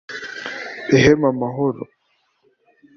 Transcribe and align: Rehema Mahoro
Rehema 0.91 1.29
Mahoro 1.39 1.83